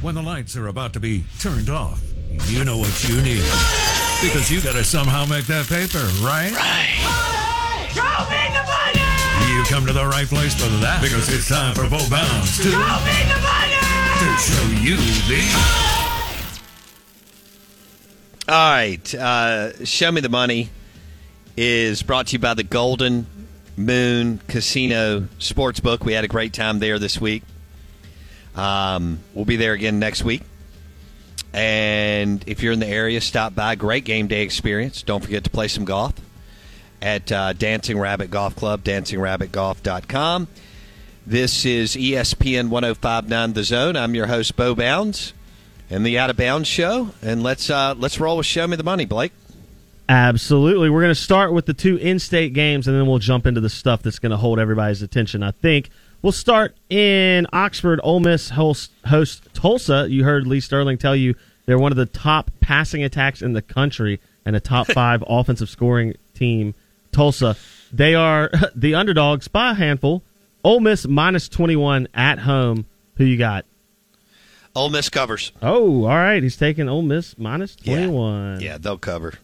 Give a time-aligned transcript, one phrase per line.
[0.00, 2.00] When the lights are about to be turned off,
[2.46, 3.42] you know what you need.
[4.22, 6.52] Because you gotta somehow make that paper, right?
[6.52, 7.90] Right.
[7.90, 9.52] Show me the money!
[9.52, 12.70] You come to the right place for that because it's time for Bo Bounds to,
[12.70, 13.74] Show me the money!
[14.18, 15.42] to show you the.
[18.48, 19.14] All right.
[19.14, 20.70] Uh, Show Me the Money
[21.56, 23.26] is brought to you by the Golden
[23.76, 26.04] Moon Casino Sportsbook.
[26.04, 27.42] We had a great time there this week.
[28.58, 30.42] Um, we'll be there again next week.
[31.52, 33.76] And if you're in the area, stop by.
[33.76, 35.02] Great game day experience.
[35.02, 36.14] Don't forget to play some golf
[37.00, 40.48] at uh, Dancing Rabbit Golf Club, dancingrabbitgolf.com.
[41.26, 43.96] This is ESPN 1059 The Zone.
[43.96, 45.34] I'm your host, Bo Bounds,
[45.88, 47.10] and the Out of Bounds Show.
[47.22, 49.32] And let's uh, let's roll with Show Me the Money, Blake.
[50.08, 50.88] Absolutely.
[50.90, 53.60] We're going to start with the two in state games and then we'll jump into
[53.60, 55.90] the stuff that's going to hold everybody's attention, I think.
[56.22, 58.00] We'll start in Oxford.
[58.02, 60.06] Ole Miss host, host Tulsa.
[60.10, 61.34] You heard Lee Sterling tell you
[61.66, 65.68] they're one of the top passing attacks in the country and a top five offensive
[65.68, 66.74] scoring team.
[67.12, 67.56] Tulsa.
[67.92, 70.22] They are the underdogs by a handful.
[70.64, 72.86] Ole Miss minus 21 at home.
[73.16, 73.64] Who you got?
[74.74, 75.52] Ole Miss covers.
[75.62, 76.42] Oh, all right.
[76.42, 77.96] He's taking Ole Miss minus Yeah.
[78.06, 78.60] 21.
[78.60, 79.34] Yeah, they'll cover.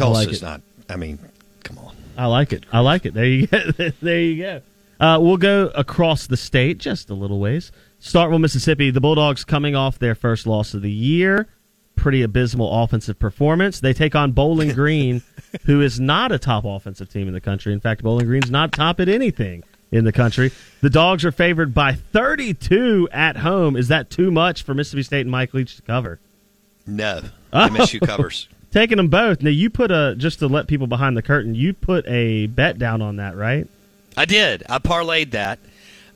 [0.00, 0.42] I like it.
[0.42, 0.60] not.
[0.88, 1.18] I mean,
[1.64, 1.94] come on.
[2.16, 2.64] I like it.
[2.72, 3.14] I like it.
[3.14, 3.58] There you go.
[4.00, 4.60] there you go.
[5.00, 7.70] Uh, we'll go across the state just a little ways.
[8.00, 8.90] Start with Mississippi.
[8.90, 11.48] The Bulldogs coming off their first loss of the year.
[11.96, 13.80] Pretty abysmal offensive performance.
[13.80, 15.22] They take on Bowling Green,
[15.64, 17.72] who is not a top offensive team in the country.
[17.72, 20.52] In fact, Bowling Green's not top at anything in the country.
[20.80, 23.76] The Dogs are favored by 32 at home.
[23.76, 26.20] Is that too much for Mississippi State and Mike Leach to cover?
[26.86, 27.20] No.
[27.52, 27.68] Oh.
[27.68, 28.48] MSU covers.
[28.70, 29.42] Taking them both.
[29.42, 31.54] Now you put a just to let people behind the curtain.
[31.54, 33.66] You put a bet down on that, right?
[34.18, 34.64] I did.
[34.68, 35.60] I parlayed that.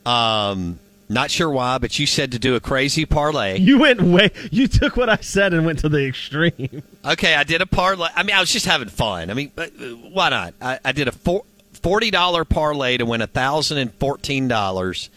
[0.05, 3.59] Um, not sure why, but you said to do a crazy parlay.
[3.59, 4.31] You went way.
[4.51, 6.83] You took what I said and went to the extreme.
[7.05, 8.09] Okay, I did a parlay.
[8.17, 9.31] I mean, I was just having fun.
[9.31, 9.67] I mean, uh,
[10.11, 10.55] why not?
[10.61, 15.09] I, I did a four, forty dollar parlay to win a thousand and fourteen dollars,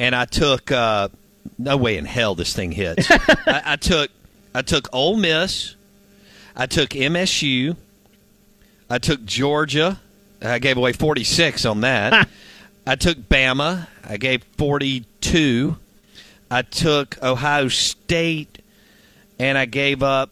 [0.00, 0.72] and I took.
[0.72, 1.08] Uh,
[1.58, 3.10] no way in hell this thing hits.
[3.10, 4.10] I, I took.
[4.54, 5.74] I took Ole Miss.
[6.56, 7.76] I took MSU.
[8.88, 10.00] I took Georgia.
[10.42, 12.28] I gave away forty six on that.
[12.86, 13.88] I took Bama.
[14.04, 15.76] I gave forty two.
[16.50, 18.62] I took Ohio State
[19.38, 20.30] and I gave up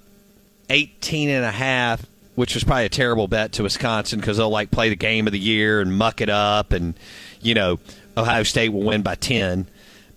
[0.71, 2.07] 18 and a half,
[2.37, 5.33] which was probably a terrible bet to Wisconsin because they'll like play the game of
[5.33, 6.95] the year and muck it up and
[7.43, 7.81] you know,
[8.17, 9.67] Ohio State will win by 10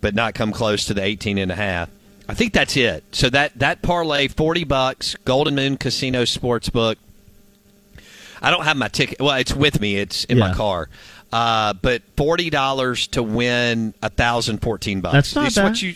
[0.01, 1.89] but not come close to the 18 and a half.
[2.29, 3.03] I think that's it.
[3.11, 6.97] So that that parlay 40 bucks, Golden Moon Casino Sportsbook.
[8.41, 9.19] I don't have my ticket.
[9.19, 9.95] Well, it's with me.
[9.97, 10.89] It's in my car.
[11.31, 15.13] Uh, but forty dollars to win a thousand fourteen bucks.
[15.13, 15.81] That's not This is what bad.
[15.81, 15.95] you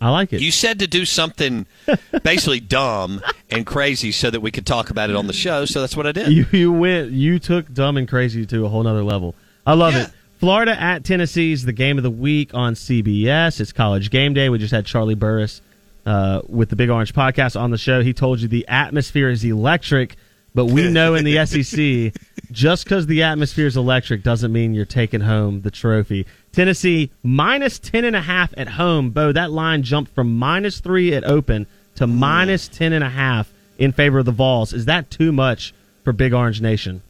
[0.00, 0.40] I like it.
[0.42, 1.64] you said to do something
[2.24, 5.64] basically dumb and crazy so that we could talk about it on the show.
[5.64, 6.32] So that's what I did.
[6.32, 7.12] You you went.
[7.12, 9.34] You took dumb and crazy to a whole other level.
[9.66, 10.04] I love Yeah.
[10.04, 10.10] it.
[10.40, 13.60] Florida at Tennessee is the game of the week on CBS.
[13.60, 14.48] It's College Game Day.
[14.50, 15.62] We just had Charlie Burris
[16.04, 18.02] uh, with the Big Orange Podcast on the show.
[18.02, 20.16] He told you the atmosphere is electric,
[20.54, 24.84] but we know in the SEC, just because the atmosphere is electric doesn't mean you're
[24.84, 26.26] taking home the trophy.
[26.52, 29.10] Tennessee minus ten and a half at home.
[29.10, 31.66] Bo, that line jumped from minus three at open
[31.96, 34.72] to minus ten and a half in favor of the Vols.
[34.72, 37.02] Is that too much for Big Orange Nation?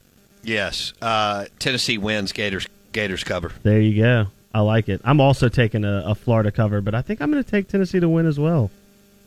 [0.42, 2.32] yes, uh, Tennessee wins.
[2.32, 3.52] Gators Gators cover.
[3.62, 4.26] There you go.
[4.52, 5.00] I like it.
[5.04, 7.98] I'm also taking a, a Florida cover, but I think I'm going to take Tennessee
[7.98, 8.70] to win as well.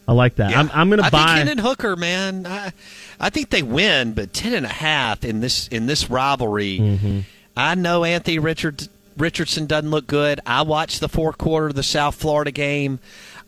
[0.07, 0.55] I like that.
[0.55, 1.35] I'm, I'm going to buy.
[1.35, 2.47] think Hendon Hooker, man.
[2.47, 2.71] I,
[3.19, 6.79] I think they win, but ten and a half in this in this rivalry.
[6.79, 7.19] Mm-hmm.
[7.57, 8.87] I know Anthony Richard,
[9.17, 10.39] Richardson doesn't look good.
[10.45, 12.99] I watched the fourth quarter of the South Florida game.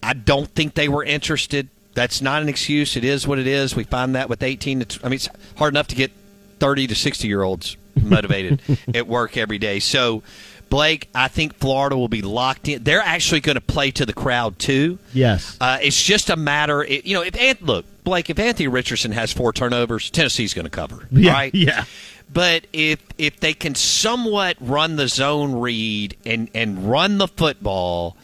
[0.01, 1.69] I don't think they were interested.
[1.93, 2.95] That's not an excuse.
[2.95, 3.75] It is what it is.
[3.75, 4.99] We find that with 18 to.
[5.05, 6.11] I mean, it's hard enough to get
[6.59, 8.61] 30 to 60 year olds motivated
[8.93, 9.79] at work every day.
[9.79, 10.23] So,
[10.69, 12.83] Blake, I think Florida will be locked in.
[12.83, 14.99] They're actually going to play to the crowd too.
[15.13, 15.57] yes.
[15.59, 17.21] Uh, it's just a matter, it, you know.
[17.23, 21.31] If Ant, look, Blake, if Anthony Richardson has four turnovers, Tennessee's going to cover, yeah.
[21.33, 21.55] right?
[21.55, 21.85] Yeah.
[22.31, 28.15] But if if they can somewhat run the zone read and and run the football,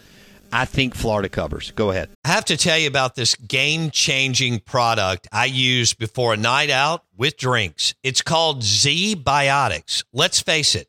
[0.52, 1.72] I think Florida covers.
[1.72, 2.10] Go ahead.
[2.24, 6.70] I have to tell you about this game changing product I use before a night
[6.70, 7.94] out with drinks.
[8.04, 10.04] It's called Z Biotics.
[10.12, 10.88] Let's face it,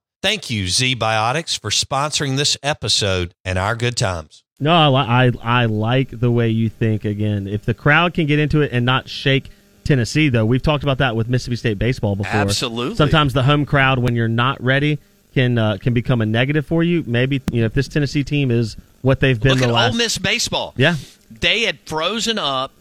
[0.21, 4.43] Thank you, Z Biotics, for sponsoring this episode and our good times.
[4.59, 7.03] No, I, I I like the way you think.
[7.03, 9.49] Again, if the crowd can get into it and not shake
[9.83, 12.31] Tennessee, though, we've talked about that with Mississippi State baseball before.
[12.41, 12.95] Absolutely.
[12.95, 14.99] Sometimes the home crowd, when you're not ready,
[15.33, 17.03] can uh, can become a negative for you.
[17.07, 19.91] Maybe you know if this Tennessee team is what they've been Look the at last.
[19.93, 20.75] Ole Miss baseball.
[20.77, 20.97] Yeah,
[21.31, 22.71] They had frozen up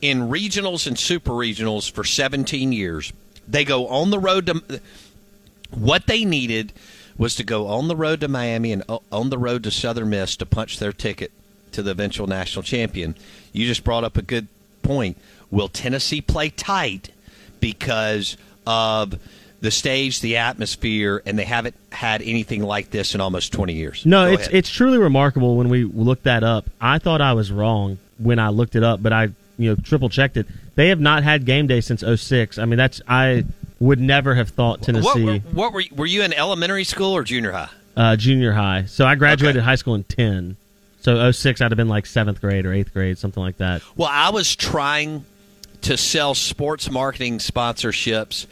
[0.00, 3.12] in regionals and super regionals for 17 years.
[3.48, 4.80] They go on the road to
[5.76, 6.72] what they needed
[7.16, 8.82] was to go on the road to Miami and
[9.12, 11.30] on the road to Southern Miss to punch their ticket
[11.72, 13.14] to the eventual national champion.
[13.52, 14.48] You just brought up a good
[14.82, 15.16] point.
[15.50, 17.10] Will Tennessee play tight
[17.60, 18.36] because
[18.66, 19.18] of
[19.60, 24.04] the stage, the atmosphere, and they haven't had anything like this in almost 20 years?
[24.04, 24.54] No, Go it's ahead.
[24.54, 26.66] it's truly remarkable when we looked that up.
[26.80, 30.08] I thought I was wrong when I looked it up, but I you know triple
[30.08, 30.46] checked it.
[30.74, 32.58] They have not had game day since 06.
[32.58, 33.44] I mean, that's I
[33.80, 37.12] would never have thought What, Tennessee were, what were you, were you in elementary school
[37.16, 37.68] or junior high?
[37.96, 38.84] uh, junior high.
[38.86, 39.64] So I graduated Okay.
[39.64, 40.56] high school in 10.
[41.00, 43.82] So 06 I'd have been like 7th grade or 8th grade, something like that.
[43.96, 45.24] Well, I was trying
[45.82, 48.46] to sell sports marketing sponsorships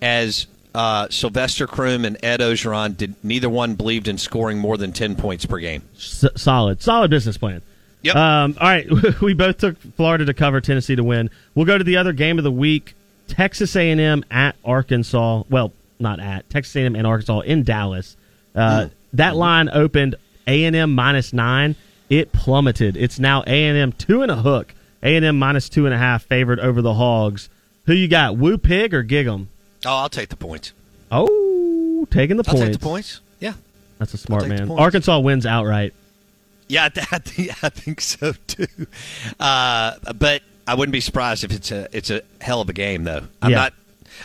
[0.00, 3.14] as uh, Sylvester Croom and Ed Orgeron did.
[3.22, 5.82] Neither one believed in scoring more than ten points per game.
[5.96, 7.62] S- solid, solid business plan.
[8.02, 8.14] Yep.
[8.16, 8.86] Um, all right,
[9.20, 11.30] we both took Florida to cover, Tennessee to win.
[11.54, 12.94] We'll go to the other game of the week:
[13.28, 15.44] Texas A&M at Arkansas.
[15.48, 18.16] Well, not at Texas A&M and Arkansas in Dallas.
[18.54, 20.16] Uh, That line opened
[20.46, 21.76] A&M minus nine.
[22.10, 22.96] It plummeted.
[22.96, 24.74] It's now A&M two and a hook.
[25.02, 27.48] A&M minus two and a half favored over the Hogs.
[27.86, 28.36] Who you got?
[28.36, 29.46] Woo Pig or Gig'em?
[29.86, 30.72] Oh, I'll take the points.
[31.10, 32.66] Oh, taking the I'll points.
[32.70, 33.20] take the points.
[33.40, 33.54] Yeah,
[33.98, 34.70] That's a smart man.
[34.70, 35.94] Arkansas wins outright.
[36.68, 38.66] yeah, I, th- I, think, I think so too.
[39.38, 43.04] Uh, but I wouldn't be surprised if it's a it's a hell of a game
[43.04, 43.22] though.
[43.42, 43.56] I'm Yeah.
[43.56, 43.74] not.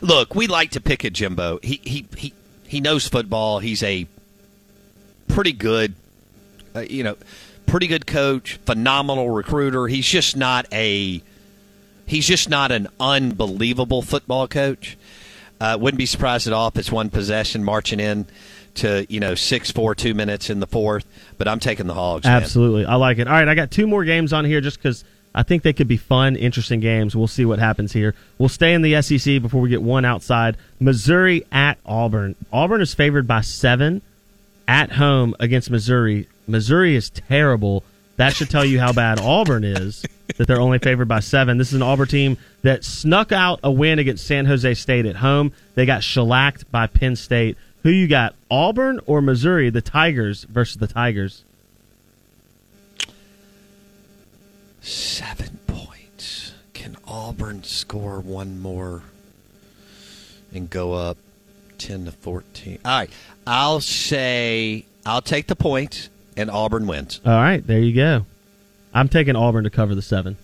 [0.01, 1.59] Look, we like to pick at Jimbo.
[1.63, 2.33] He he he
[2.67, 3.59] he knows football.
[3.59, 4.07] He's a
[5.27, 5.93] pretty good,
[6.75, 7.15] uh, you know,
[7.65, 9.87] pretty good coach, phenomenal recruiter.
[9.87, 11.21] He's just not a
[12.05, 14.97] he's just not an unbelievable football coach.
[15.61, 18.25] Uh, wouldn't be surprised at all if it's one possession marching in
[18.75, 21.05] to you know six four two minutes in the fourth.
[21.37, 22.25] But I'm taking the Hogs.
[22.25, 22.41] man.
[22.41, 22.85] Absolutely.
[22.85, 23.27] I like it.
[23.27, 25.03] All right, I got two more games on here just because
[25.35, 27.15] I think they could be fun, interesting games.
[27.15, 28.13] We'll see what happens here.
[28.37, 30.57] We'll stay in the SEC before we get one outside.
[30.79, 32.35] Missouri at Auburn.
[32.51, 34.01] Auburn is favored by seven
[34.67, 36.27] at home against Missouri.
[36.47, 37.83] Missouri is terrible.
[38.17, 40.05] That should tell you how bad Auburn is,
[40.37, 41.57] that they're only favored by seven.
[41.57, 45.15] This is an Auburn team that snuck out a win against San Jose State at
[45.15, 45.51] home.
[45.73, 47.57] They got shellacked by Penn State.
[47.81, 49.71] Who you got, Auburn or Missouri?
[49.71, 51.43] The Tigers versus the Tigers.
[54.83, 56.53] Seven points.
[56.73, 59.01] Can Auburn score one more
[60.53, 61.17] and go up
[61.77, 62.79] ten to fourteen?
[62.83, 63.09] All right,
[63.47, 67.21] I'll say I'll take the points and Auburn wins.
[67.25, 68.25] All right, there you go.
[68.93, 70.35] I'm taking Auburn to cover the seven.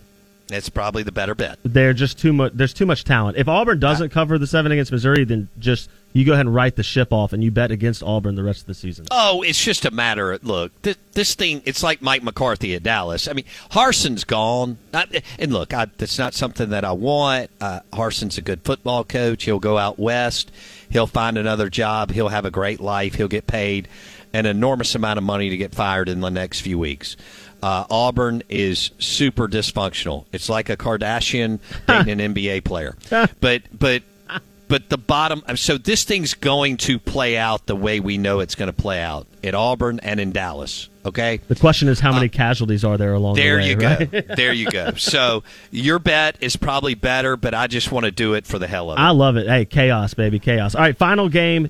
[0.52, 1.60] It's probably the better bet.
[1.64, 2.54] They're just too much.
[2.56, 3.38] There's too much talent.
[3.38, 6.76] If Auburn doesn't cover the seven against Missouri, then just you go ahead and write
[6.76, 9.06] the ship off, and you bet against Auburn the rest of the season.
[9.12, 10.72] Oh, it's just a matter of look.
[10.82, 13.28] This, this thing, it's like Mike McCarthy at Dallas.
[13.28, 17.52] I mean, Harsin's gone, Not- and look, I, that's not something that I want.
[17.62, 19.44] Uh, Harsin's a good football coach.
[19.44, 20.52] He'll go out west.
[20.90, 22.12] He'll find another job.
[22.12, 23.16] He'll have a great life.
[23.16, 23.88] He'll get paid
[24.34, 27.18] an enormous amount of money to get fired in the next few weeks.
[27.62, 30.26] Uh, Auburn is super dysfunctional.
[30.32, 32.96] It's like a Kardashian dating an NBA player.
[33.42, 34.04] But but
[34.70, 35.44] but the bottom.
[35.48, 38.74] Um, so this thing's going to play out the way we know it's going to
[38.82, 40.88] play out at Auburn and in Dallas.
[41.06, 41.38] Okay.
[41.48, 43.70] The question is, how many uh, casualties are there along There the way?
[43.70, 44.12] you right?
[44.28, 44.36] go.
[44.36, 44.92] there you go.
[44.98, 48.68] So your bet is probably better, but I just want to do it for the
[48.68, 49.02] hell of it.
[49.02, 49.48] I love it.
[49.48, 50.76] Hey, chaos, baby, chaos.
[50.76, 51.70] All right, final game.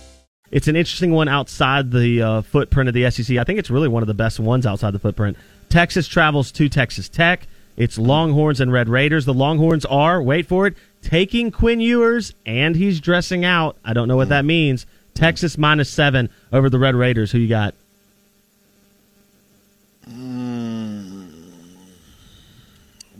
[0.51, 3.37] It's an interesting one outside the uh, footprint of the SEC.
[3.37, 5.37] I think it's really one of the best ones outside the footprint.
[5.69, 7.47] Texas travels to Texas Tech.
[7.77, 9.25] It's Longhorns and Red Raiders.
[9.25, 13.77] The Longhorns are, wait for it, taking Quinn Ewers, and he's dressing out.
[13.85, 14.85] I don't know what that means.
[15.13, 17.31] Texas minus seven over the Red Raiders.
[17.31, 17.73] Who you got?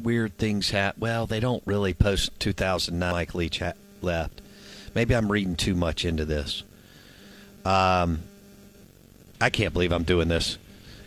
[0.01, 0.99] Weird things happen.
[0.99, 4.41] Well, they don't really post 2009 Mike Leach ha- left.
[4.93, 6.63] Maybe I'm reading too much into this.
[7.65, 8.19] Um,
[9.39, 10.57] I can't believe I'm doing this.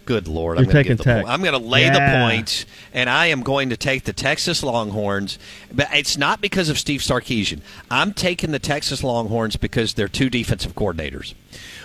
[0.07, 0.59] Good lord!
[0.59, 1.23] I'm You're going to taking get the Tech.
[1.25, 1.33] point.
[1.33, 1.93] I'm going to lay Yeah.
[2.21, 5.39] the points, and I am going to take the Texas Longhorns.
[5.73, 7.61] But it's not because of Steve Sarkisian.
[7.91, 11.33] I'm taking the Texas Longhorns because they're two defensive coordinators.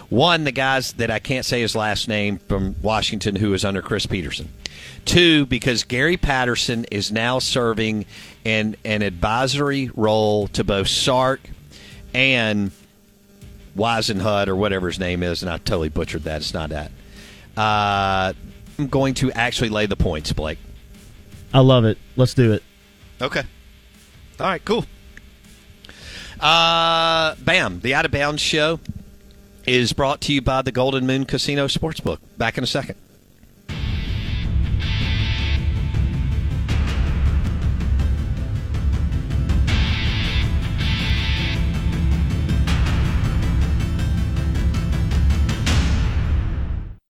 [0.09, 3.81] One, the guys that I can't say his last name from Washington, who is under
[3.81, 4.49] Chris Petersen.
[5.05, 8.05] Two, because Gary Patterson is now serving
[8.43, 11.39] in an advisory role to both Sark
[12.13, 12.71] and
[13.79, 16.41] Weisenhut or whatever his name is, and I totally butchered that.
[16.41, 16.91] It's not that.
[17.57, 18.33] Uh,
[18.77, 20.59] I'm going to actually lay the points, Blake.
[21.53, 21.97] I love it.
[22.15, 22.63] Let's do it.
[23.21, 23.43] Okay.
[24.39, 24.85] All right, cool.
[26.39, 27.79] Uh, bam.
[27.81, 28.79] The Out of Bounds show
[29.65, 32.19] is brought to you by the Golden Moon Casino Sportsbook.
[32.37, 32.95] Back in a second.